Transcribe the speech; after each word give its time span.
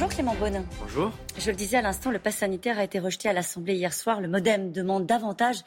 Bonjour 0.00 0.14
Clément 0.14 0.34
Beaune. 0.36 0.64
Bonjour. 0.80 1.12
Je 1.36 1.50
le 1.50 1.56
disais 1.56 1.76
à 1.76 1.82
l'instant, 1.82 2.10
le 2.10 2.18
pass 2.18 2.36
sanitaire 2.36 2.78
a 2.78 2.84
été 2.84 2.98
rejeté 2.98 3.28
à 3.28 3.34
l'Assemblée 3.34 3.74
hier 3.74 3.92
soir. 3.92 4.22
Le 4.22 4.28
Modem 4.28 4.72
demande 4.72 5.04
davantage 5.04 5.58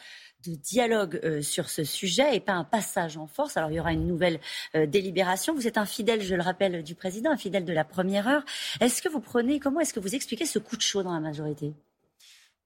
de 0.43 0.55
dialogue 0.55 1.20
euh, 1.23 1.43
sur 1.43 1.70
ce 1.70 1.84
sujet 1.84 2.35
et 2.35 2.39
pas 2.39 2.54
un 2.54 2.63
passage 2.63 3.16
en 3.16 3.27
force. 3.27 3.57
Alors 3.57 3.70
il 3.70 3.75
y 3.75 3.80
aura 3.80 3.93
une 3.93 4.07
nouvelle 4.07 4.39
euh, 4.75 4.88
délibération. 4.88 5.54
Vous 5.54 5.67
êtes 5.67 5.77
un 5.77 5.85
fidèle, 5.85 6.23
je 6.23 6.34
le 6.34 6.41
rappelle, 6.41 6.81
du 6.81 6.95
président, 6.95 7.30
un 7.30 7.38
fidèle 7.38 7.63
de 7.63 7.73
la 7.73 7.84
première 7.84 8.27
heure. 8.27 8.43
Est-ce 8.80 9.04
que 9.04 9.07
vous 9.09 9.20
prenez, 9.20 9.59
comment 9.59 9.81
est-ce 9.81 9.93
que 9.93 9.99
vous 9.99 10.16
expliquez 10.16 10.47
ce 10.47 10.57
coup 10.57 10.77
de 10.77 10.81
chaud 10.81 11.04
dans 11.04 11.13
la 11.13 11.20
majorité? 11.20 11.71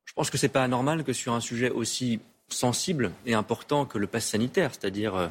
Je 0.06 0.14
pense 0.14 0.30
que 0.30 0.38
c'est 0.38 0.48
pas 0.48 0.64
anormal 0.64 1.04
que 1.04 1.12
sur 1.12 1.34
un 1.34 1.42
sujet 1.42 1.70
aussi 1.70 2.22
sensible 2.48 3.12
et 3.26 3.34
important 3.34 3.86
que 3.86 3.98
le 3.98 4.08
pass 4.08 4.26
sanitaire, 4.26 4.72
c'est-à-dire 4.72 5.16
euh, 5.16 5.28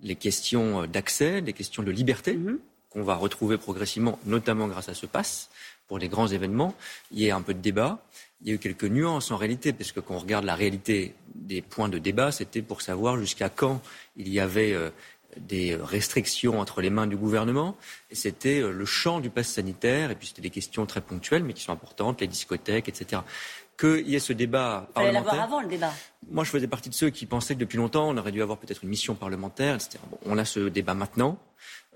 les 0.00 0.16
questions 0.16 0.86
d'accès, 0.86 1.42
les 1.42 1.52
questions 1.52 1.82
de 1.82 1.90
liberté, 1.90 2.34
mm-hmm. 2.34 2.60
Qu'on 2.96 3.02
va 3.02 3.14
retrouver 3.14 3.58
progressivement, 3.58 4.18
notamment 4.24 4.68
grâce 4.68 4.88
à 4.88 4.94
ce 4.94 5.04
pass, 5.04 5.50
pour 5.86 5.98
les 5.98 6.08
grands 6.08 6.26
événements, 6.26 6.74
il 7.12 7.20
y 7.20 7.26
ait 7.26 7.30
un 7.30 7.42
peu 7.42 7.52
de 7.52 7.60
débat 7.60 8.00
il 8.42 8.48
y 8.48 8.50
a 8.50 8.54
eu 8.54 8.58
quelques 8.58 8.84
nuances 8.84 9.30
en 9.30 9.36
réalité, 9.36 9.72
parce 9.72 9.92
que 9.92 10.00
quand 10.00 10.14
on 10.14 10.18
regarde 10.18 10.44
la 10.44 10.54
réalité 10.54 11.14
des 11.34 11.62
points 11.62 11.88
de 11.88 11.98
débat, 11.98 12.32
c'était 12.32 12.62
pour 12.62 12.82
savoir 12.82 13.18
jusqu'à 13.18 13.48
quand 13.48 13.80
il 14.16 14.28
y 14.28 14.40
avait 14.40 14.72
euh, 14.72 14.90
des 15.38 15.74
restrictions 15.74 16.60
entre 16.60 16.80
les 16.80 16.90
mains 16.90 17.06
du 17.06 17.16
gouvernement, 17.16 17.76
et 18.10 18.14
c'était 18.14 18.60
euh, 18.60 18.72
le 18.72 18.84
champ 18.84 19.20
du 19.20 19.30
pass 19.30 19.48
sanitaire, 19.48 20.10
et 20.10 20.14
puis 20.14 20.28
c'était 20.28 20.42
des 20.42 20.50
questions 20.50 20.84
très 20.86 21.00
ponctuelles, 21.00 21.44
mais 21.44 21.54
qui 21.54 21.62
sont 21.62 21.72
importantes, 21.72 22.20
les 22.20 22.26
discothèques, 22.26 22.88
etc. 22.88 23.22
Qu'il 23.78 24.08
y 24.08 24.16
ait 24.16 24.20
ce 24.20 24.32
débat 24.32 24.88
parlementaire. 24.94 25.22
Il 25.22 25.26
fallait 25.26 25.38
l'avoir 25.38 25.42
avant 25.42 25.60
le 25.60 25.68
débat. 25.68 25.92
Moi, 26.30 26.44
je 26.44 26.50
faisais 26.50 26.66
partie 26.66 26.88
de 26.88 26.94
ceux 26.94 27.10
qui 27.10 27.26
pensaient 27.26 27.54
que 27.54 27.60
depuis 27.60 27.76
longtemps, 27.76 28.08
on 28.08 28.16
aurait 28.16 28.32
dû 28.32 28.42
avoir 28.42 28.58
peut-être 28.58 28.82
une 28.82 28.88
mission 28.88 29.14
parlementaire, 29.14 29.74
etc. 29.74 29.98
Bon, 30.10 30.18
on 30.24 30.38
a 30.38 30.44
ce 30.44 30.60
débat 30.60 30.94
maintenant. 30.94 31.38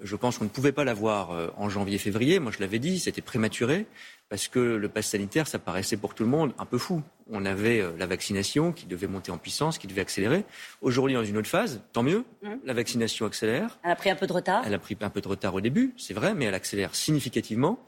Je 0.02 0.16
pense 0.16 0.38
qu'on 0.38 0.44
ne 0.44 0.50
pouvait 0.50 0.72
pas 0.72 0.84
l'avoir 0.84 1.32
euh, 1.32 1.48
en 1.56 1.68
janvier-février. 1.68 2.38
Moi, 2.38 2.52
je 2.52 2.60
l'avais 2.60 2.78
dit, 2.78 2.98
c'était 2.98 3.20
prématuré 3.20 3.86
parce 4.30 4.48
que 4.48 4.60
le 4.60 4.88
pass 4.88 5.08
sanitaire, 5.08 5.46
ça 5.46 5.58
paraissait 5.58 5.96
pour 5.96 6.14
tout 6.14 6.22
le 6.22 6.28
monde 6.28 6.52
un 6.58 6.64
peu 6.64 6.78
fou. 6.78 7.02
On 7.30 7.44
avait 7.44 7.80
euh, 7.80 7.90
la 7.98 8.06
vaccination 8.06 8.72
qui 8.72 8.86
devait 8.86 9.08
monter 9.08 9.30
en 9.32 9.38
puissance, 9.38 9.76
qui 9.76 9.86
devait 9.86 10.00
accélérer. 10.00 10.44
Aujourd'hui, 10.80 11.14
dans 11.14 11.24
une 11.24 11.36
autre 11.36 11.48
phase, 11.48 11.82
tant 11.92 12.02
mieux. 12.02 12.24
Mmh. 12.42 12.48
La 12.64 12.72
vaccination 12.72 13.26
accélère. 13.26 13.78
Elle 13.82 13.90
a 13.90 13.96
pris 13.96 14.10
un 14.10 14.16
peu 14.16 14.26
de 14.26 14.32
retard. 14.32 14.62
Elle 14.64 14.74
a 14.74 14.78
pris 14.78 14.96
un 15.00 15.10
peu 15.10 15.20
de 15.20 15.28
retard 15.28 15.54
au 15.54 15.60
début, 15.60 15.92
c'est 15.98 16.14
vrai, 16.14 16.34
mais 16.34 16.46
elle 16.46 16.54
accélère 16.54 16.94
significativement. 16.94 17.78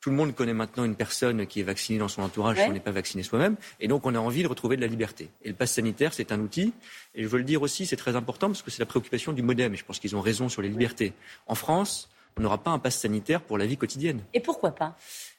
Tout 0.00 0.10
le 0.10 0.16
monde 0.16 0.34
connaît 0.34 0.54
maintenant 0.54 0.84
une 0.84 0.94
personne 0.94 1.46
qui 1.46 1.60
est 1.60 1.64
vaccinée 1.64 1.98
dans 1.98 2.08
son 2.08 2.22
entourage 2.22 2.58
si 2.58 2.62
on 2.62 2.72
n'est 2.72 2.78
pas 2.78 2.92
vacciné 2.92 3.22
soi-même. 3.24 3.56
Et 3.80 3.88
donc, 3.88 4.06
on 4.06 4.14
a 4.14 4.18
envie 4.18 4.42
de 4.42 4.48
retrouver 4.48 4.76
de 4.76 4.80
la 4.80 4.86
liberté. 4.86 5.28
Et 5.42 5.48
le 5.48 5.54
pass 5.54 5.72
sanitaire, 5.72 6.14
c'est 6.14 6.30
un 6.30 6.38
outil. 6.38 6.72
Et 7.16 7.24
je 7.24 7.28
veux 7.28 7.38
le 7.38 7.44
dire 7.44 7.62
aussi, 7.62 7.84
c'est 7.84 7.96
très 7.96 8.14
important 8.14 8.46
parce 8.46 8.62
que 8.62 8.70
c'est 8.70 8.78
la 8.78 8.86
préoccupation 8.86 9.32
du 9.32 9.42
modem. 9.42 9.74
Et 9.74 9.76
je 9.76 9.84
pense 9.84 9.98
qu'ils 9.98 10.14
ont 10.14 10.20
raison 10.20 10.48
sur 10.48 10.62
les 10.62 10.68
libertés. 10.68 11.12
En 11.48 11.56
France, 11.56 12.08
on 12.36 12.42
n'aura 12.42 12.58
pas 12.58 12.70
un 12.70 12.78
pass 12.78 12.98
sanitaire 12.98 13.40
pour 13.40 13.58
la 13.58 13.66
vie 13.66 13.76
quotidienne. 13.76 14.20
Et 14.34 14.40
pourquoi 14.40 14.70
pas? 14.72 14.96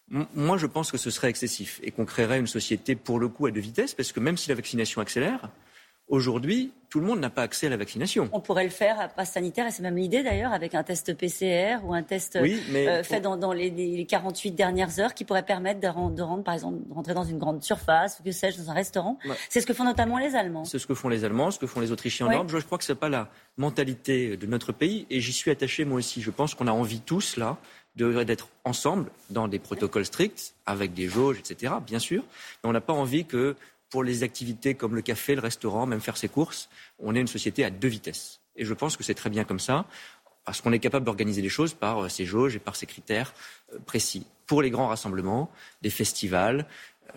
Moi, 0.09 0.57
je 0.57 0.65
pense 0.65 0.91
que 0.91 0.97
ce 0.97 1.11
serait 1.11 1.29
excessif 1.29 1.79
et 1.83 1.91
qu'on 1.91 2.05
créerait 2.05 2.39
une 2.39 2.47
société, 2.47 2.95
pour 2.95 3.19
le 3.19 3.27
coup, 3.29 3.45
à 3.45 3.51
deux 3.51 3.61
vitesses, 3.61 3.93
parce 3.93 4.11
que 4.11 4.19
même 4.19 4.37
si 4.37 4.49
la 4.49 4.55
vaccination 4.55 5.01
accélère, 5.01 5.49
Aujourd'hui, 6.09 6.71
tout 6.89 6.99
le 6.99 7.05
monde 7.05 7.19
n'a 7.19 7.29
pas 7.29 7.43
accès 7.43 7.67
à 7.67 7.69
la 7.69 7.77
vaccination. 7.77 8.29
On 8.31 8.39
pourrait 8.39 8.63
le 8.63 8.71
faire 8.71 8.99
à 8.99 9.07
passe 9.07 9.33
sanitaire, 9.33 9.67
et 9.67 9.71
c'est 9.71 9.83
même 9.83 9.95
l'idée 9.95 10.23
d'ailleurs, 10.23 10.53
avec 10.53 10.73
un 10.73 10.81
test 10.81 11.13
PCR 11.13 11.77
ou 11.83 11.93
un 11.93 12.01
test 12.01 12.35
euh, 12.35 13.03
fait 13.03 13.21
dans, 13.21 13.53
les, 13.53 14.05
48 14.09 14.51
dernières 14.51 14.99
heures 14.99 15.13
qui 15.13 15.23
pourrait 15.23 15.45
permettre 15.45 15.79
de 15.79 15.87
rendre, 15.87 16.43
par 16.43 16.55
exemple, 16.55 16.79
de 16.87 16.93
rentrer 16.93 17.13
dans 17.13 17.23
une 17.23 17.37
grande 17.37 17.63
surface 17.63 18.19
ou 18.19 18.23
que 18.23 18.31
sais-je, 18.31 18.57
dans 18.57 18.71
un 18.71 18.73
restaurant. 18.73 19.19
C'est 19.49 19.61
ce 19.61 19.67
que 19.67 19.73
font 19.73 19.83
notamment 19.83 20.17
les 20.17 20.35
Allemands. 20.35 20.65
C'est 20.65 20.79
ce 20.79 20.87
que 20.87 20.95
font 20.95 21.09
les 21.09 21.25
Allemands, 21.25 21.51
ce 21.51 21.59
que 21.59 21.67
font 21.67 21.79
les 21.79 21.91
Autrichiens 21.91 22.25
en 22.25 22.31
Europe. 22.31 22.49
Je, 22.49 22.57
crois 22.57 22.79
que 22.79 22.83
ce 22.83 22.93
n'est 22.93 22.99
pas 22.99 23.09
la 23.09 23.29
mentalité 23.57 24.35
de 24.35 24.47
notre 24.47 24.71
pays 24.71 25.05
et 25.11 25.21
j'y 25.21 25.33
suis 25.33 25.51
attaché 25.51 25.85
moi 25.85 25.99
aussi. 25.99 26.23
Je 26.23 26.31
pense 26.31 26.55
qu'on 26.55 26.67
a 26.67 26.71
envie 26.71 27.01
tous, 27.01 27.37
là, 27.37 27.57
d'être 27.95 28.47
ensemble 28.65 29.11
dans 29.29 29.47
des 29.47 29.59
protocoles 29.59 30.05
stricts, 30.05 30.55
avec 30.65 30.93
des 30.93 31.07
jauges, 31.07 31.37
etc., 31.37 31.73
bien 31.85 31.99
sûr. 31.99 32.23
Mais 32.63 32.69
on 32.69 32.73
n'a 32.73 32.81
pas 32.81 32.93
envie 32.93 33.25
que 33.25 33.55
pour 33.89 34.03
les 34.03 34.23
activités 34.23 34.75
comme 34.75 34.95
le 34.95 35.01
café, 35.01 35.35
le 35.35 35.41
restaurant, 35.41 35.85
même 35.85 36.01
faire 36.01 36.17
ses 36.17 36.29
courses, 36.29 36.69
on 36.99 37.15
est 37.15 37.21
une 37.21 37.27
société 37.27 37.63
à 37.63 37.69
deux 37.69 37.87
vitesses. 37.87 38.39
Et 38.55 38.65
je 38.65 38.73
pense 38.73 38.97
que 38.97 39.03
c'est 39.03 39.13
très 39.15 39.29
bien 39.29 39.43
comme 39.43 39.59
ça, 39.59 39.85
parce 40.45 40.61
qu'on 40.61 40.71
est 40.71 40.79
capable 40.79 41.05
d'organiser 41.05 41.41
les 41.41 41.49
choses 41.49 41.73
par 41.73 42.05
euh, 42.05 42.09
ces 42.09 42.25
jauges 42.25 42.55
et 42.55 42.59
par 42.59 42.75
ces 42.75 42.85
critères 42.85 43.33
euh, 43.73 43.77
précis. 43.85 44.25
Pour 44.47 44.61
les 44.61 44.69
grands 44.71 44.87
rassemblements, 44.87 45.49
des 45.81 45.89
festivals, 45.89 46.65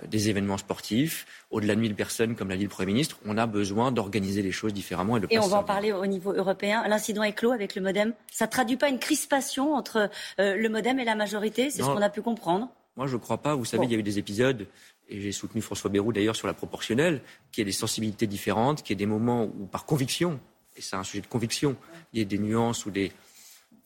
euh, 0.03 0.07
des 0.07 0.29
événements 0.29 0.59
sportifs, 0.59 1.27
au-delà 1.51 1.75
de 1.75 1.81
1000 1.81 1.95
personnes, 1.95 2.37
comme 2.37 2.49
l'a 2.51 2.57
dit 2.57 2.65
le 2.65 2.69
Premier 2.69 2.93
ministre, 2.93 3.19
on 3.25 3.39
a 3.39 3.47
besoin 3.47 3.91
d'organiser 3.91 4.43
les 4.43 4.53
choses 4.53 4.73
différemment. 4.73 5.17
Et, 5.17 5.23
et 5.31 5.39
on 5.39 5.49
va 5.49 5.59
en 5.59 5.65
parler 5.65 5.93
au 5.93 6.07
niveau 6.07 6.33
européen. 6.33 6.85
L'incident 6.87 7.23
est 7.23 7.33
clos 7.33 7.53
avec 7.53 7.75
le 7.75 7.83
modem. 7.83 8.13
Ça 8.31 8.47
ne 8.47 8.51
traduit 8.51 8.77
pas 8.77 8.89
une 8.89 8.99
crispation 8.99 9.75
entre 9.75 10.11
le 10.39 10.69
modem 10.69 10.99
et 10.99 11.05
la 11.05 11.15
majorité 11.15 11.71
C'est 11.71 11.83
ce 11.83 11.87
qu'on 11.87 12.03
a 12.03 12.11
pu 12.11 12.23
comprendre 12.23 12.69
Moi, 12.97 13.07
je 13.07 13.17
ne 13.17 13.21
crois 13.21 13.39
pas. 13.39 13.55
Vous 13.55 13.65
savez, 13.65 13.87
il 13.87 13.93
y 13.93 13.95
a 13.95 13.99
eu 13.99 14.03
des 14.03 14.19
épisodes 14.19 14.67
et 15.13 15.21
j'ai 15.21 15.33
soutenu 15.33 15.61
François 15.61 15.91
Bayrou 15.91 16.13
d'ailleurs 16.13 16.37
sur 16.37 16.47
la 16.47 16.55
proportionnelle, 16.55 17.21
qu'il 17.51 17.61
y 17.61 17.63
ait 17.63 17.67
des 17.67 17.73
sensibilités 17.73 18.27
différentes, 18.27 18.83
qu'il 18.83 18.91
y 18.91 18.95
ait 18.95 19.05
des 19.05 19.07
moments 19.07 19.45
où, 19.45 19.67
par 19.67 19.85
conviction, 19.85 20.41
et 20.75 20.81
c'est 20.81 20.97
un 20.97 21.05
sujet 21.05 21.21
de 21.21 21.27
conviction, 21.27 21.77
il 22.13 22.19
y 22.19 22.23
ait 22.23 22.27
des 22.27 22.39
nuances 22.39 22.87
ou 22.87 22.91
des 22.91 23.13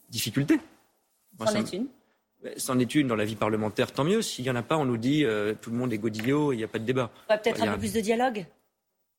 difficultés. 0.09 0.59
C'en 1.37 1.53
est 1.53 1.73
une 1.73 1.87
C'en 2.55 2.79
est 2.79 2.95
une 2.95 3.07
dans 3.07 3.15
la 3.15 3.25
vie 3.25 3.35
parlementaire, 3.35 3.91
tant 3.91 4.05
mieux. 4.05 4.21
S'il 4.21 4.45
n'y 4.45 4.49
en 4.49 4.55
a 4.55 4.63
pas, 4.63 4.77
on 4.77 4.85
nous 4.85 4.97
dit 4.97 5.25
euh, 5.25 5.53
tout 5.53 5.69
le 5.69 5.75
monde 5.75 5.91
est 5.91 5.97
godillot 5.97 6.53
et 6.53 6.55
il 6.55 6.57
n'y 6.59 6.63
a 6.63 6.67
pas 6.67 6.79
de 6.79 6.85
débat. 6.85 7.11
Peut-être 7.27 7.61
un 7.61 7.73
peu 7.73 7.79
plus 7.79 7.93
de 7.93 7.99
dialogue? 7.99 8.45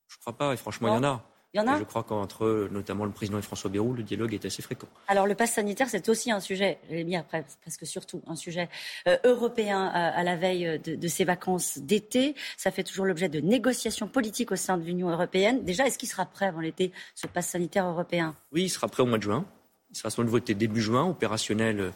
Je 0.07 0.17
ne 0.17 0.21
crois 0.21 0.33
pas, 0.33 0.55
et 0.55 0.57
franchement, 0.57 0.89
il 0.89 0.95
y 0.95 0.97
en 0.97 1.05
a. 1.05 1.25
Il 1.55 1.59
y 1.59 1.61
en 1.61 1.67
a 1.67 1.79
Je 1.79 1.85
crois 1.85 2.03
qu'entre 2.03 2.69
notamment 2.71 3.07
le 3.07 3.11
président 3.11 3.39
et 3.39 3.43
François 3.43 3.71
Bayrou, 3.71 3.95
le 3.95 4.03
dialogue 4.03 4.35
est 4.35 4.45
assez 4.45 4.61
fréquent. 4.61 4.87
Alors 5.07 5.27
le 5.27 5.35
pass 5.35 5.53
sanitaire, 5.53 5.89
c'est 5.89 6.09
aussi 6.11 6.31
un 6.31 6.41
sujet, 6.41 6.79
j'ai 6.91 7.05
mis 7.05 7.17
après, 7.17 7.45
presque 7.63 7.87
surtout 7.87 8.23
un 8.27 8.37
sujet 8.37 8.69
euh, 9.07 9.17
européen 9.25 9.87
à, 9.87 10.23
la 10.23 10.37
veille 10.37 10.79
de, 10.79 11.09
ces 11.09 11.25
vacances 11.25 11.79
d'été. 11.79 12.35
Ça 12.59 12.71
fait 12.71 12.85
toujours 12.85 13.07
l'objet 13.07 13.31
de 13.31 13.41
négociations 13.41 14.09
politiques 14.09 14.53
au 14.53 14.57
sein 14.57 14.77
de 14.77 14.85
l'Union 14.85 15.09
européenne. 15.09 15.65
Déjà, 15.65 15.87
est-ce 15.87 15.99
qu'il 15.99 16.09
sera 16.09 16.27
prêt 16.27 16.47
avant 16.47 16.61
l'été, 16.61 16.93
ce 17.15 17.27
pass 17.27 17.49
sanitaire 17.49 17.87
européen? 17.87 18.35
Oui, 18.53 18.65
il 18.65 18.69
sera 18.69 18.89
prêt 18.89 19.03
au 19.03 19.07
mois 19.07 19.19
de 19.19 19.23
juin. 19.23 19.47
Il 19.91 19.97
sera 19.97 20.11
sans 20.11 20.23
doute 20.23 20.31
voté 20.31 20.55
début 20.55 20.83
juin, 20.83 21.05
opérationnel 21.05 21.81
euh, 21.81 21.91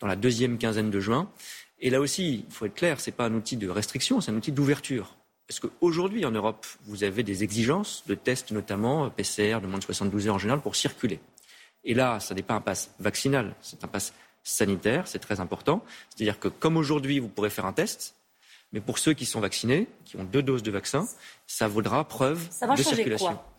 dans 0.00 0.06
la 0.06 0.16
deuxième 0.16 0.58
quinzaine 0.58 0.90
de 0.90 1.00
juin. 1.00 1.30
Et 1.80 1.90
là 1.90 2.00
aussi, 2.00 2.44
il 2.46 2.52
faut 2.52 2.66
être 2.66 2.74
clair, 2.74 3.00
ce 3.00 3.08
n'est 3.08 3.16
pas 3.16 3.26
un 3.26 3.34
outil 3.34 3.56
de 3.56 3.68
restriction, 3.68 4.20
c'est 4.20 4.30
un 4.32 4.36
outil 4.36 4.52
d'ouverture. 4.52 5.17
Parce 5.48 5.60
qu'aujourd'hui, 5.60 6.26
en 6.26 6.30
Europe, 6.30 6.66
vous 6.84 7.04
avez 7.04 7.22
des 7.22 7.42
exigences 7.42 8.04
de 8.06 8.14
tests, 8.14 8.50
notamment 8.50 9.08
PCR 9.08 9.60
de 9.62 9.66
moins 9.66 9.78
de 9.78 9.84
72 9.84 10.28
heures 10.28 10.34
en 10.34 10.38
général, 10.38 10.60
pour 10.60 10.76
circuler? 10.76 11.20
Et 11.84 11.94
là, 11.94 12.20
ce 12.20 12.34
n'est 12.34 12.42
pas 12.42 12.54
un 12.54 12.60
pass 12.60 12.90
vaccinal, 13.00 13.54
c'est 13.62 13.82
un 13.82 13.88
pass 13.88 14.12
sanitaire, 14.44 15.08
c'est 15.08 15.18
très 15.18 15.40
important. 15.40 15.82
C'est-à-dire 16.10 16.38
que 16.38 16.48
comme 16.48 16.76
aujourd'hui, 16.76 17.18
vous 17.18 17.28
pourrez 17.28 17.50
faire 17.50 17.64
un 17.64 17.72
test, 17.72 18.14
mais 18.72 18.80
pour 18.80 18.98
ceux 18.98 19.14
qui 19.14 19.24
sont 19.24 19.40
vaccinés, 19.40 19.88
qui 20.04 20.16
ont 20.16 20.24
deux 20.24 20.42
doses 20.42 20.62
de 20.62 20.70
vaccin, 20.70 21.08
ça 21.46 21.66
vaudra 21.66 22.06
preuve 22.06 22.46
ça 22.50 22.66
va 22.66 22.74
de 22.74 22.82
changer 22.82 22.96
circulation. 22.96 23.34
Quoi 23.34 23.54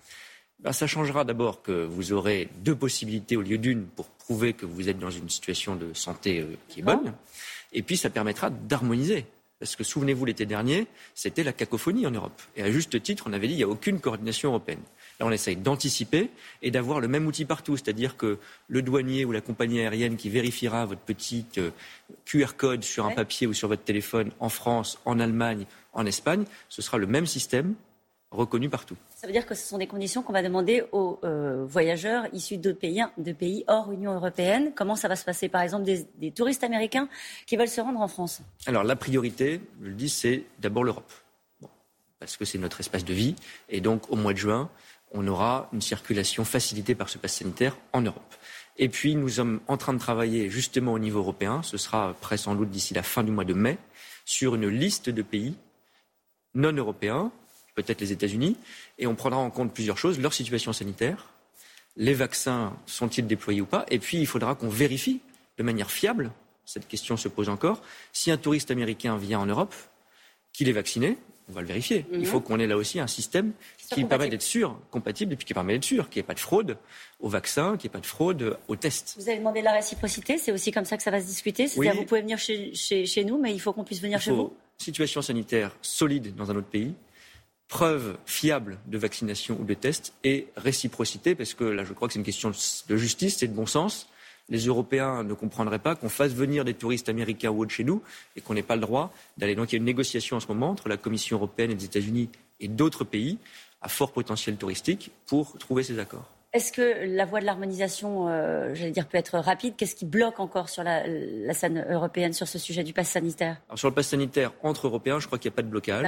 ben, 0.59 0.73
ça 0.73 0.87
changera 0.87 1.23
d'abord 1.23 1.61
que 1.61 1.85
vous 1.85 2.11
aurez 2.11 2.49
deux 2.57 2.75
possibilités 2.75 3.37
au 3.37 3.41
lieu 3.41 3.57
d'une 3.57 3.85
pour 3.85 4.07
prouver 4.09 4.53
que 4.53 4.65
vous 4.65 4.89
êtes 4.89 4.99
dans 4.99 5.09
une 5.09 5.29
situation 5.29 5.75
de 5.75 5.93
santé 5.93 6.41
euh, 6.41 6.57
qui 6.67 6.81
est 6.81 6.83
bonne. 6.83 7.13
Et 7.71 7.81
puis, 7.81 7.95
ça 7.95 8.09
permettra 8.09 8.49
d'harmoniser 8.49 9.25
parce 9.59 9.75
que 9.75 9.83
souvenez-vous, 9.83 10.25
l'été 10.25 10.45
dernier, 10.45 10.87
c'était 11.13 11.43
la 11.43 11.51
cacophonie 11.51 12.07
en 12.07 12.11
Europe. 12.11 12.41
Et 12.55 12.63
à 12.63 12.71
juste 12.71 13.01
titre, 13.03 13.25
on 13.27 13.33
avait 13.33 13.47
dit 13.47 13.55
qu'il 13.55 13.65
n'y 13.65 13.69
a 13.69 13.73
aucune 13.73 13.99
coordination 13.99 14.49
européenne. 14.49 14.79
Là, 15.19 15.25
on 15.25 15.31
essaye 15.31 15.57
d'anticiper 15.57 16.29
et 16.61 16.71
d'avoir 16.71 17.01
le 17.01 17.09
même 17.09 17.27
outil 17.27 17.43
partout, 17.43 17.75
c'est-à-dire 17.75 18.15
que 18.15 18.37
le 18.69 18.81
douanier 18.81 19.25
ou 19.25 19.33
la 19.33 19.41
compagnie 19.41 19.81
aérienne 19.81 20.15
qui 20.15 20.29
vérifiera 20.29 20.85
votre 20.85 21.01
petit 21.01 21.45
euh, 21.57 21.71
QR 22.25 22.55
code 22.55 22.83
sur 22.83 23.05
un 23.05 23.11
papier 23.11 23.47
ou 23.47 23.53
sur 23.53 23.67
votre 23.67 23.83
téléphone 23.83 24.31
en 24.39 24.49
France, 24.49 24.97
en 25.03 25.19
Allemagne, 25.19 25.65
en 25.91 26.05
Espagne, 26.05 26.45
ce 26.69 26.81
sera 26.81 26.97
le 26.97 27.07
même 27.07 27.25
système 27.25 27.75
reconnu 28.31 28.69
partout. 28.69 28.95
Ça 29.15 29.27
veut 29.27 29.33
dire 29.33 29.45
que 29.45 29.55
ce 29.55 29.67
sont 29.67 29.77
des 29.77 29.87
conditions 29.87 30.21
qu'on 30.21 30.33
va 30.33 30.43
demander 30.43 30.83
aux 30.91 31.19
euh, 31.23 31.65
voyageurs 31.65 32.27
issus 32.33 32.57
d'autres 32.57 32.79
pays, 32.79 33.03
de 33.17 33.31
pays 33.31 33.63
hors 33.67 33.91
Union 33.91 34.13
européenne. 34.13 34.71
Comment 34.75 34.95
ça 34.95 35.07
va 35.07 35.15
se 35.15 35.25
passer? 35.25 35.49
Par 35.49 35.61
exemple, 35.61 35.83
des, 35.85 36.31
touristes 36.31 36.63
américains 36.63 37.09
qui 37.47 37.57
veulent 37.57 37.67
se 37.67 37.81
rendre 37.81 37.99
en 37.99 38.07
France 38.07 38.41
Alors, 38.67 38.83
la 38.83 38.95
priorité, 38.95 39.61
je 39.81 39.87
le 39.87 39.95
dis, 39.95 40.09
c'est 40.09 40.43
d'abord 40.59 40.83
l'Europe. 40.83 41.11
parce 42.19 42.37
que 42.37 42.45
c'est 42.45 42.57
notre 42.57 42.81
espace 42.81 43.05
de 43.05 43.13
vie. 43.13 43.35
Et 43.69 43.81
donc, 43.81 44.11
au 44.11 44.15
mois 44.15 44.33
de 44.33 44.37
juin, 44.37 44.69
on 45.11 45.27
aura 45.27 45.67
une 45.73 45.81
circulation 45.81 46.45
facilitée 46.45 46.93
par 46.93 47.09
ce 47.09 47.17
pass 47.17 47.33
sanitaire 47.33 47.77
en 47.93 48.01
Europe. 48.01 48.35
Et 48.77 48.89
puis, 48.89 49.15
nous 49.15 49.29
sommes 49.29 49.59
en 49.67 49.77
train 49.77 49.93
de 49.93 49.99
travailler 49.99 50.49
justement 50.49 50.93
au 50.93 50.99
niveau 50.99 51.19
européen, 51.19 51.61
ce 51.63 51.77
sera 51.77 52.13
prêt 52.21 52.37
sans 52.37 52.55
doute 52.55 52.69
d'ici 52.69 52.93
la 52.93 53.03
fin 53.03 53.23
du 53.23 53.31
mois 53.31 53.43
de 53.43 53.53
mai, 53.53 53.77
sur 54.23 54.55
une 54.55 54.67
liste 54.67 55.09
de 55.09 55.21
pays 55.23 55.55
non 56.53 56.73
européens 56.73 57.31
peut-être 57.83 58.01
les 58.01 58.11
États-Unis, 58.11 58.55
et 58.97 59.07
on 59.07 59.15
prendra 59.15 59.39
en 59.39 59.49
compte 59.49 59.73
plusieurs 59.73 59.97
choses, 59.97 60.19
leur 60.19 60.33
situation 60.33 60.73
sanitaire, 60.73 61.29
les 61.97 62.13
vaccins 62.13 62.77
sont-ils 62.85 63.27
déployés 63.27 63.61
ou 63.61 63.65
pas, 63.65 63.85
et 63.89 63.99
puis 63.99 64.17
il 64.19 64.27
faudra 64.27 64.55
qu'on 64.55 64.69
vérifie 64.69 65.19
de 65.57 65.63
manière 65.63 65.91
fiable, 65.91 66.31
cette 66.65 66.87
question 66.87 67.17
se 67.17 67.27
pose 67.27 67.49
encore, 67.49 67.81
si 68.13 68.31
un 68.31 68.37
touriste 68.37 68.71
américain 68.71 69.17
vient 69.17 69.39
en 69.39 69.45
Europe, 69.45 69.75
qu'il 70.53 70.69
est 70.69 70.73
vacciné, 70.73 71.17
on 71.49 71.53
va 71.53 71.61
le 71.61 71.67
vérifier. 71.67 72.05
Il 72.13 72.25
faut 72.25 72.37
mhm. 72.37 72.43
qu'on 72.43 72.59
ait 72.59 72.67
là 72.67 72.77
aussi 72.77 72.99
un 72.99 73.07
système 73.07 73.53
qui 73.93 74.03
permet 74.03 74.29
d'être 74.29 74.43
sûr, 74.43 74.79
compatible, 74.91 75.33
et 75.33 75.35
puis 75.35 75.45
qui 75.45 75.53
permet 75.53 75.73
d'être 75.73 75.83
sûr 75.83 76.09
qu'il 76.09 76.19
n'y 76.19 76.25
ait 76.25 76.27
pas 76.27 76.35
de 76.35 76.39
fraude 76.39 76.77
au 77.19 77.27
vaccin, 77.27 77.75
qu'il 77.75 77.89
n'y 77.89 77.91
ait 77.91 77.97
pas 77.97 78.01
de 78.01 78.05
fraude 78.05 78.57
aux 78.67 78.75
tests. 78.75 79.15
Vous 79.17 79.27
avez 79.27 79.39
demandé 79.39 79.61
la 79.61 79.73
réciprocité, 79.73 80.37
c'est 80.37 80.51
aussi 80.51 80.71
comme 80.71 80.85
ça 80.85 80.95
que 80.95 81.03
ça 81.03 81.11
va 81.11 81.19
se 81.19 81.25
discuter 81.25 81.67
C'est-à-dire 81.67 81.95
vous 81.95 82.05
pouvez 82.05 82.21
venir 82.21 82.37
chez, 82.37 82.73
chez, 82.75 83.23
nous, 83.23 83.39
mais 83.39 83.51
il 83.51 83.59
faut 83.59 83.73
qu'on 83.73 83.83
puisse 83.83 84.01
venir 84.01 84.21
chez 84.21 84.31
vous 84.31 84.53
Situation 84.77 85.21
sanitaire 85.21 85.75
solide 85.81 86.35
dans 86.35 86.51
un 86.51 86.55
autre 86.55 86.69
pays, 86.69 86.93
preuve 87.69 88.17
fiable 88.25 88.79
de 88.87 88.97
vaccination 88.97 89.57
ou 89.59 89.63
de 89.63 89.73
test, 89.73 90.13
et 90.25 90.47
réciprocité, 90.57 91.35
parce 91.35 91.53
que 91.53 91.63
là 91.63 91.85
je 91.85 91.93
crois 91.93 92.07
que 92.09 92.13
c'est 92.13 92.19
une 92.19 92.25
question 92.25 92.51
de 92.51 92.97
justice 92.97 93.41
et 93.41 93.47
de 93.47 93.53
bon 93.53 93.65
sens 93.65 94.09
les 94.49 94.65
Européens 94.65 95.23
ne 95.23 95.33
comprendraient 95.33 95.79
pas 95.79 95.95
qu'on 95.95 96.09
fasse 96.09 96.33
venir 96.33 96.65
des 96.65 96.73
touristes 96.73 97.09
américains 97.09 97.49
ou 97.49 97.61
autres 97.61 97.71
chez 97.71 97.83
nous 97.83 98.01
et 98.35 98.41
qu'on 98.41 98.53
n'ait 98.55 98.63
pas 98.63 98.75
le 98.75 98.81
droit 98.81 99.13
d'aller. 99.37 99.55
Donc 99.55 99.71
il 99.71 99.75
y 99.75 99.77
a 99.77 99.77
une 99.77 99.85
négociation 99.85 100.37
en 100.37 100.39
ce 100.39 100.47
moment 100.47 100.69
entre 100.69 100.89
la 100.89 100.97
Commission 100.97 101.37
européenne 101.37 101.71
et 101.71 101.75
les 101.75 101.85
États-Unis 101.85 102.29
et 102.59 102.67
d'autres 102.67 103.03
pays 103.03 103.37
à 103.81 103.87
fort 103.87 104.11
potentiel 104.11 104.57
touristique 104.57 105.11
pour 105.27 105.57
trouver 105.57 105.83
ces 105.83 105.99
accords. 105.99 106.27
Est-ce 106.51 106.71
que 106.71 107.05
la 107.15 107.25
voie 107.25 107.41
de 107.41 107.45
l'harmonisation, 107.45 108.27
euh, 108.27 108.73
j'allais 108.73 108.89
dire, 108.89 109.07
peut 109.07 109.19
être 109.19 109.37
rapide? 109.37 109.75
Qu'est-ce 109.77 109.93
qui 109.93 110.05
bloque 110.05 110.39
encore 110.39 110.67
sur 110.69 110.83
la, 110.83 111.03
scène 111.53 111.85
européenne 111.87 112.33
sur 112.33 112.47
ce 112.47 112.57
sujet 112.57 112.83
du 112.83 112.91
pass 112.91 113.09
sanitaire? 113.09 113.57
Sur 113.75 113.87
le 113.89 113.93
pass 113.93 114.07
sanitaire, 114.07 114.51
entre 114.63 114.87
Européens, 114.87 115.19
je 115.19 115.27
crois 115.27 115.37
qu'il 115.37 115.51
n'y 115.51 115.53
a 115.53 115.57
pas 115.57 115.61
de 115.61 115.67
blocage. 115.67 116.07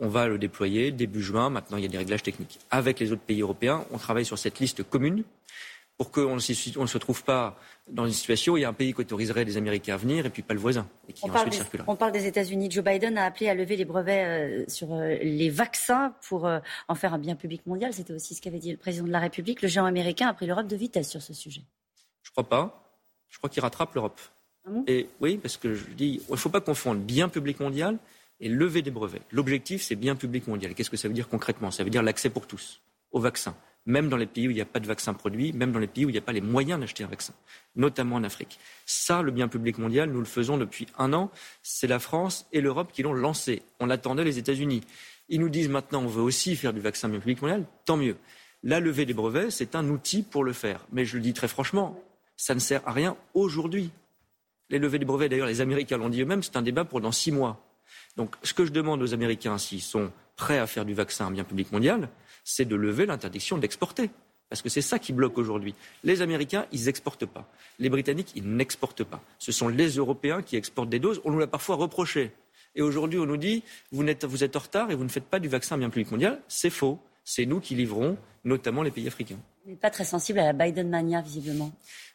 On 0.00 0.08
va 0.08 0.26
le 0.26 0.38
déployer 0.38 0.90
début 0.90 1.20
juin. 1.20 1.50
Maintenant, 1.50 1.76
il 1.76 1.82
y 1.82 1.86
a 1.86 1.90
des 1.90 1.98
réglages 1.98 2.22
techniques. 2.22 2.60
Avec 2.70 2.98
les 2.98 3.12
autres 3.12 3.22
pays 3.22 3.42
européens, 3.42 3.84
on 3.92 3.98
travaille 3.98 4.24
sur 4.24 4.38
cette 4.38 4.58
liste 4.58 4.82
commune 4.82 5.22
pour 5.96 6.10
qu'on 6.10 6.34
ne 6.34 6.40
se 6.40 6.98
trouve 6.98 7.22
pas 7.22 7.56
dans 7.88 8.06
une 8.06 8.12
situation 8.12 8.54
où 8.54 8.56
il 8.56 8.62
y 8.62 8.64
a 8.64 8.68
un 8.68 8.74
pays 8.74 8.92
qui 8.92 9.00
autoriserait 9.00 9.44
les 9.44 9.56
Américains 9.56 9.94
à 9.94 9.96
venir 9.96 10.26
et 10.26 10.30
puis 10.30 10.42
pas 10.42 10.54
le 10.54 10.60
voisin. 10.60 10.88
Et 11.08 11.12
qui 11.12 11.24
on, 11.24 11.28
parle 11.28 11.50
des, 11.50 11.58
on 11.86 11.96
parle 11.96 12.12
des 12.12 12.26
États-Unis. 12.26 12.70
Joe 12.70 12.82
Biden 12.82 13.16
a 13.16 13.26
appelé 13.26 13.48
à 13.48 13.54
lever 13.54 13.76
les 13.76 13.84
brevets 13.84 14.24
euh, 14.24 14.64
sur 14.66 14.92
euh, 14.92 15.16
les 15.22 15.50
vaccins 15.50 16.14
pour 16.28 16.46
euh, 16.46 16.58
en 16.88 16.94
faire 16.96 17.14
un 17.14 17.18
bien 17.18 17.36
public 17.36 17.64
mondial. 17.66 17.92
C'était 17.92 18.12
aussi 18.12 18.34
ce 18.34 18.42
qu'avait 18.42 18.58
dit 18.58 18.72
le 18.72 18.76
président 18.76 19.06
de 19.06 19.12
la 19.12 19.20
République. 19.20 19.62
Le 19.62 19.68
géant 19.68 19.84
américain 19.84 20.26
a 20.28 20.34
pris 20.34 20.46
l'Europe 20.46 20.66
de 20.66 20.76
vitesse 20.76 21.10
sur 21.10 21.22
ce 21.22 21.32
sujet. 21.32 21.62
Je 22.22 22.30
crois 22.32 22.48
pas. 22.48 22.82
Je 23.28 23.38
crois 23.38 23.50
qu'il 23.50 23.62
rattrape 23.62 23.94
l'Europe. 23.94 24.20
Ah 24.66 24.70
et 24.88 25.08
oui, 25.20 25.36
parce 25.36 25.56
que 25.56 25.74
je 25.74 25.84
dis, 25.90 26.22
il 26.26 26.32
ne 26.32 26.36
faut 26.36 26.48
pas 26.48 26.60
confondre 26.60 27.00
bien 27.00 27.28
public 27.28 27.60
mondial 27.60 27.98
et 28.40 28.48
lever 28.48 28.82
des 28.82 28.90
brevets. 28.90 29.22
L'objectif, 29.30 29.82
c'est 29.82 29.96
bien 29.96 30.16
public 30.16 30.48
mondial. 30.48 30.74
Qu'est-ce 30.74 30.90
que 30.90 30.96
ça 30.96 31.06
veut 31.06 31.14
dire 31.14 31.28
concrètement? 31.28 31.70
Ça 31.70 31.84
veut 31.84 31.90
dire 31.90 32.02
l'accès 32.02 32.30
pour 32.30 32.46
tous 32.46 32.80
au 33.12 33.20
vaccin 33.20 33.54
même 33.86 34.08
dans 34.08 34.16
les 34.16 34.26
pays 34.26 34.48
où 34.48 34.50
il 34.50 34.54
n'y 34.54 34.60
a 34.60 34.66
pas 34.66 34.80
de 34.80 34.86
vaccin 34.86 35.14
produit, 35.14 35.52
même 35.52 35.72
dans 35.72 35.78
les 35.78 35.86
pays 35.86 36.04
où 36.04 36.08
il 36.08 36.12
n'y 36.12 36.18
a 36.18 36.22
pas 36.22 36.32
les 36.32 36.40
moyens 36.40 36.80
d'acheter 36.80 37.04
un 37.04 37.08
vaccin, 37.08 37.34
notamment 37.76 38.16
en 38.16 38.24
Afrique. 38.24 38.58
Ça, 38.86 39.22
le 39.22 39.30
bien 39.30 39.48
public 39.48 39.78
mondial, 39.78 40.10
nous 40.10 40.20
le 40.20 40.24
faisons 40.24 40.56
depuis 40.56 40.86
un 40.98 41.12
an. 41.12 41.30
C'est 41.62 41.86
la 41.86 41.98
France 41.98 42.46
et 42.52 42.60
l'Europe 42.60 42.92
qui 42.92 43.02
l'ont 43.02 43.12
lancé. 43.12 43.62
On 43.80 43.86
l'attendait 43.86 44.24
les 44.24 44.38
États-Unis. 44.38 44.82
Ils 45.28 45.40
nous 45.40 45.48
disent 45.48 45.68
maintenant 45.68 46.02
on 46.02 46.08
veut 46.08 46.22
aussi 46.22 46.56
faire 46.56 46.72
du 46.72 46.80
vaccin 46.80 47.08
bien 47.08 47.18
public 47.18 47.42
mondial, 47.42 47.64
tant 47.84 47.96
mieux. 47.96 48.16
La 48.62 48.80
levée 48.80 49.04
des 49.04 49.14
brevets, 49.14 49.50
c'est 49.50 49.74
un 49.74 49.88
outil 49.90 50.22
pour 50.22 50.44
le 50.44 50.52
faire. 50.52 50.86
Mais 50.92 51.04
je 51.04 51.16
le 51.16 51.22
dis 51.22 51.34
très 51.34 51.48
franchement, 51.48 52.02
ça 52.36 52.54
ne 52.54 52.60
sert 52.60 52.86
à 52.86 52.92
rien 52.92 53.16
aujourd'hui. 53.34 53.90
Les 54.70 54.78
levées 54.78 54.98
des 54.98 55.04
brevets, 55.04 55.28
d'ailleurs, 55.28 55.46
les 55.46 55.60
Américains 55.60 55.98
l'ont 55.98 56.08
dit 56.08 56.22
eux-mêmes, 56.22 56.42
c'est 56.42 56.56
un 56.56 56.62
débat 56.62 56.84
pour 56.84 57.00
dans 57.02 57.12
six 57.12 57.30
mois. 57.30 57.62
Donc, 58.16 58.34
ce 58.42 58.54
que 58.54 58.64
je 58.64 58.72
demande 58.72 59.02
aux 59.02 59.12
Américains, 59.12 59.58
s'ils 59.58 59.82
sont 59.82 60.10
prêts 60.36 60.58
à 60.58 60.66
faire 60.66 60.84
du 60.84 60.94
vaccin 60.94 61.30
bien 61.30 61.44
public 61.44 61.70
mondial, 61.72 62.08
c'est 62.44 62.66
de 62.66 62.76
lever 62.76 63.06
l'interdiction 63.06 63.58
d'exporter. 63.58 64.10
Parce 64.50 64.62
que 64.62 64.68
c'est 64.68 64.82
ça 64.82 64.98
qui 64.98 65.12
bloque 65.12 65.38
aujourd'hui. 65.38 65.74
Les 66.04 66.22
Américains, 66.22 66.66
ils 66.70 66.84
n'exportent 66.84 67.26
pas. 67.26 67.50
Les 67.78 67.88
Britanniques, 67.88 68.32
ils 68.36 68.48
n'exportent 68.48 69.02
pas. 69.02 69.22
Ce 69.38 69.50
sont 69.50 69.68
les 69.68 69.88
Européens 69.96 70.42
qui 70.42 70.56
exportent 70.56 70.90
des 70.90 71.00
doses. 71.00 71.20
On 71.24 71.32
nous 71.32 71.38
l'a 71.38 71.46
parfois 71.46 71.76
reproché. 71.76 72.30
Et 72.76 72.82
aujourd'hui, 72.82 73.18
on 73.18 73.26
nous 73.26 73.36
dit, 73.36 73.62
vous 73.90 74.06
êtes, 74.08 74.24
en 74.24 74.58
retard 74.58 74.90
et 74.90 74.94
vous 74.94 75.04
ne 75.04 75.08
faites 75.08 75.24
pas 75.24 75.40
du 75.40 75.48
vaccin 75.48 75.78
bien 75.78 75.90
public 75.90 76.10
mondial. 76.10 76.40
C'est 76.46 76.70
faux. 76.70 76.98
C'est 77.24 77.46
nous 77.46 77.58
qui 77.58 77.74
livrons, 77.74 78.18
notamment 78.44 78.82
les 78.82 78.90
pays 78.90 79.08
africains. 79.08 79.38
Vous 79.64 79.70
n'êtes 79.70 79.80
pas 79.80 79.90
très 79.90 80.04
sensible 80.04 80.38
à 80.38 80.44
la 80.44 80.52
Biden 80.52 80.90
mania, 80.90 81.22
visiblement. 81.22 81.72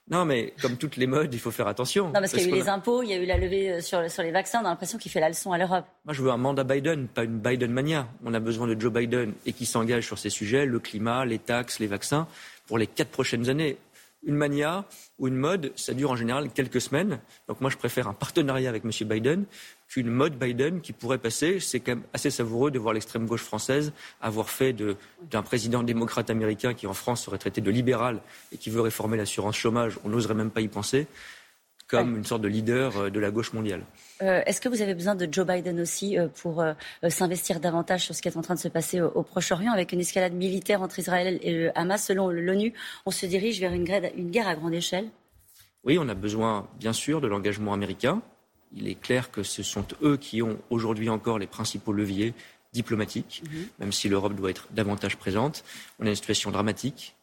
Non, 0.10 0.26
mais 0.26 0.54
comme 0.62 0.78
toutes 0.78 0.98
les 0.98 1.06
modes, 1.06 1.34
il 1.34 1.40
faut 1.40 1.52
faire 1.52 1.68
attention. 1.68 2.08
Non, 2.08 2.14
parce, 2.14 2.32
qu'il 2.32 2.42
y 2.42 2.46
a 2.46 2.50
eu 2.50 2.60
les 2.60 2.68
impôts, 2.68 3.04
il 3.04 3.10
y 3.10 3.14
a 3.14 3.18
eu 3.18 3.26
la 3.26 3.38
levée 3.38 3.72
euh, 3.72 3.82
sur, 3.82 4.10
sur 4.10 4.24
les 4.24 4.32
vaccins. 4.32 4.60
On 4.62 4.66
a 4.66 4.70
l'impression 4.70 4.98
qu'il 4.98 5.12
fait 5.12 5.20
la 5.20 5.30
leçon 5.30 5.52
à 5.52 5.58
l'Europe. 5.58 5.86
Moi, 6.06 6.14
je 6.14 6.24
veux 6.24 6.32
un 6.32 6.38
mandat 6.38 6.64
Biden, 6.64 7.08
pas 7.08 7.24
une 7.24 7.40
Biden 7.40 7.72
mania. 7.72 8.08
On 8.26 8.34
a 8.34 8.40
besoin 8.40 8.68
de 8.68 8.80
Joe 8.80 8.92
Biden 8.92 9.34
et 9.46 9.54
qui 9.54 9.66
s'engage 9.68 10.06
sur 10.08 10.18
ces 10.18 10.32
sujets, 10.32 10.66
le 10.66 10.80
climat, 10.80 11.26
les 11.26 11.38
taxes, 11.38 11.80
les 11.80 11.88
vaccins, 11.88 12.28
pour 12.66 12.80
les 12.80 12.88
quatre 12.88 13.10
prochaines 13.10 13.50
années. 13.50 13.78
Une 14.24 14.36
mania 14.36 14.86
ou 15.18 15.28
une 15.28 15.36
mode, 15.36 15.72
ça 15.76 15.94
dure 15.94 16.12
en 16.12 16.16
général 16.16 16.50
quelques 16.52 16.82
semaines. 16.82 17.20
Donc 17.48 17.62
moi, 17.62 17.70
je 17.70 17.78
préfère 17.78 18.08
un 18.08 18.14
partenariat 18.14 18.70
avec 18.70 18.84
M. 18.84 18.92
Biden 19.08 19.46
qu'une 19.88 20.10
mode 20.10 20.38
Biden 20.38 20.82
qui 20.82 20.94
pourrait 20.94 21.18
passer. 21.18 21.60
C'est 21.60 21.80
quand 21.80 21.94
même 21.94 22.04
assez 22.14 22.30
savoureux 22.30 22.70
de 22.70 22.80
voir 22.80 22.94
l'extrême 22.94 23.26
gauche 23.26 23.44
française 23.44 23.92
avoir 24.22 24.50
fait 24.50 24.76
d'un 25.32 25.42
président 25.42 25.84
démocrate 25.84 26.30
américain 26.30 26.74
qui 26.74 26.86
en 26.86 26.94
France 26.94 27.24
serait 27.24 27.38
traité 27.38 27.62
de 27.62 27.72
libéral 27.72 28.22
et 28.52 28.58
qui 28.58 28.70
veut 28.70 28.82
réformer 28.82 29.18
l'assurance 29.18 29.56
chômage, 29.56 29.98
on 30.04 30.10
n'oserait 30.10 30.36
même 30.36 30.52
pas 30.52 30.62
y 30.62 30.68
penser, 30.68 31.08
comme 31.90 32.16
une 32.16 32.24
sorte 32.24 32.42
de 32.42 32.48
leader 32.48 32.96
euh, 32.98 33.10
de 33.10 33.20
la 33.20 33.32
gauche 33.32 33.52
mondiale. 33.54 33.84
Euh, 34.22 34.42
est-ce 34.46 34.62
que 34.62 34.70
vous 34.70 34.82
avez 34.82 34.94
besoin 34.94 35.16
de 35.16 35.28
Joe 35.30 35.46
Biden 35.46 35.80
aussi 35.82 36.18
euh, 36.18 36.28
pour 36.28 36.64
s'investir 37.08 37.60
davantage 37.60 38.06
sur 38.06 38.16
ce 38.16 38.22
qui 38.22 38.28
est 38.28 38.38
en 38.38 38.42
train 38.42 38.56
de 38.56 38.60
se 38.60 38.68
passer 38.68 39.02
au, 39.02 39.24
Proche-Orient 39.24 39.74
avec 39.74 39.92
une 39.92 40.00
escalade 40.00 40.34
militaire 40.34 40.82
entre 40.82 41.00
Israël 41.00 41.40
et 41.42 41.52
le 41.52 41.78
Hamas? 41.78 42.06
Selon 42.06 42.30
l'ONU, 42.30 42.74
on 43.06 43.12
se 43.12 43.26
dirige 43.26 43.60
vers 43.60 43.74
une 43.74 43.84
guerre 43.84 44.48
à 44.48 44.56
grande 44.56 44.74
échelle 44.74 45.10
Oui, 45.84 45.98
on 46.00 46.08
a 46.08 46.14
besoin 46.14 46.68
bien 46.80 46.94
sûr 46.94 47.22
de 47.22 47.28
l'engagement 47.28 47.74
américain 47.74 48.22
il 48.76 48.88
est 48.88 49.00
clair 49.00 49.32
que 49.32 49.44
ce 49.44 49.64
sont 49.64 49.86
eux 50.04 50.18
qui 50.18 50.42
ont 50.42 50.60
aujourd'hui 50.70 51.10
encore 51.10 51.40
les 51.40 51.48
principaux 51.48 51.94
leviers 51.94 52.34
diplomatiques, 52.74 53.42
mhm. 53.46 53.68
même 53.80 53.92
si 53.92 54.10
l'Europe 54.10 54.36
doit 54.36 54.52
être 54.52 54.68
davantage 54.72 55.18
présente. 55.18 55.64
On 56.00 56.06
a 56.06 56.10
une 56.10 56.16
situation 56.16 56.52
dramatique. 56.52 57.16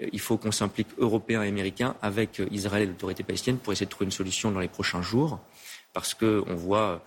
Euh, 0.00 0.06
il 0.12 0.20
faut 0.20 0.36
qu'on 0.36 0.52
s'implique 0.52 0.88
européens 0.98 1.42
et 1.42 1.48
américains 1.48 1.96
avec 2.02 2.40
euh, 2.40 2.48
Israël 2.50 2.82
et 2.82 2.86
l'autorité 2.86 3.22
palestinienne 3.22 3.58
pour 3.58 3.72
essayer 3.72 3.86
de 3.86 3.90
trouver 3.90 4.06
une 4.06 4.12
solution 4.12 4.50
dans 4.50 4.60
les 4.60 4.68
prochains 4.68 5.02
jours, 5.02 5.40
parce 5.92 6.14
qu'on 6.14 6.54
voit 6.54 7.02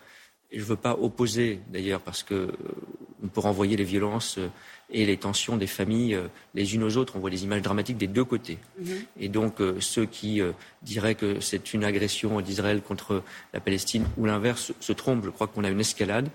et 0.52 0.58
je 0.58 0.64
ne 0.64 0.68
veux 0.68 0.76
pas 0.76 0.98
opposer 1.00 1.62
d'ailleurs 1.70 2.02
parce 2.02 2.24
qu'on 2.24 2.36
euh, 2.36 3.28
peut 3.34 3.40
renvoyer 3.40 3.78
les 3.78 3.86
violences 3.86 4.38
euh, 4.38 4.50
et 4.90 5.06
les 5.06 5.16
tensions 5.16 5.56
des 5.56 5.68
familles 5.68 6.16
euh, 6.16 6.28
les 6.54 6.76
unes 6.76 6.84
aux 6.84 6.98
autres. 6.98 7.16
On 7.16 7.20
voit 7.20 7.30
des 7.30 7.46
images 7.46 7.62
dramatiques 7.62 7.98
des 7.98 8.08
deux 8.08 8.26
côtés. 8.26 8.58
Mhm. 8.80 8.88
Et 9.20 9.30
donc 9.30 9.62
ceux 9.80 10.06
qui 10.06 10.42
diraient 10.82 11.16
que 11.16 11.40
c'est 11.40 11.74
une 11.74 11.84
agression 11.84 12.42
d'Israël 12.42 12.82
contre 12.82 13.24
la 13.54 13.60
Palestine 13.60 14.06
ou 14.18 14.26
l'inverse 14.26 14.74
se 14.80 14.94
trompent. 14.94 15.24
Je 15.24 15.30
crois 15.30 15.48
qu'on 15.48 15.64
a 15.64 15.70
une 15.70 15.80
escalade 15.80 16.30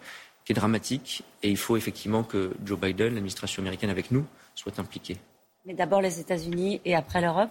qui 0.45 0.53
est 0.53 0.55
dramatique 0.55 1.23
et 1.43 1.51
il 1.51 1.57
faut 1.57 1.77
effectivement 1.77 2.23
que 2.23 2.53
Joe 2.65 2.79
Biden, 2.79 3.15
l'administration 3.15 3.63
américaine 3.63 3.91
avec 3.91 4.11
nous, 4.11 4.25
soit 4.55 4.79
impliquée. 4.79 5.19
Mais 5.67 5.75
d'abord 5.75 6.01
les 6.01 6.21
États-Unis 6.21 6.81
et 6.85 6.95
après 6.95 7.21
l'Europe 7.21 7.51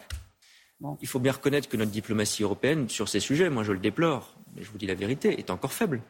Il 1.01 1.07
faut 1.07 1.19
bien 1.19 1.33
reconnaître 1.33 1.67
que 1.67 1.75
notre 1.75 1.91
diplomatie 1.91 2.43
européenne 2.43 2.87
sur 2.87 3.09
ces 3.09 3.19
sujets, 3.19 3.49
moi 3.49 3.63
je 3.63 3.73
le 3.73 3.79
déplore, 3.79 4.33
mais 4.55 4.63
je 4.63 4.71
vous 4.71 4.77
dis 4.77 4.87
la 4.87 4.95
vérité, 4.95 5.37
est 5.37 5.49
encore 5.49 5.73
faible. 5.73 6.01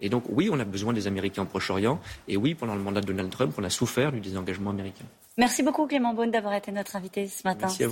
Et 0.00 0.08
donc, 0.08 0.22
oui, 0.28 0.48
on 0.52 0.60
a 0.60 0.64
besoin 0.64 0.92
des 0.92 1.08
Américains 1.08 1.42
au 1.42 1.46
Proche-Orient. 1.46 1.98
Et 2.28 2.36
oui, 2.36 2.54
pendant 2.54 2.76
le 2.76 2.80
mandat 2.80 3.00
de 3.00 3.06
Donald 3.06 3.30
Trump, 3.30 3.52
on 3.58 3.64
a 3.64 3.70
souffert 3.70 4.12
du 4.12 4.20
désengagement 4.20 4.70
américain. 4.70 5.04
Merci 5.36 5.64
beaucoup, 5.64 5.88
Clément 5.88 6.14
Beaune, 6.14 6.30
d'avoir 6.30 6.54
été 6.54 6.70
notre 6.70 6.94
invité 6.94 7.26
ce 7.26 7.42
matin. 7.42 7.66
Merci 7.66 7.82